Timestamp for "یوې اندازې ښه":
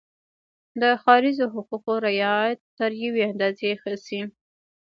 3.03-3.93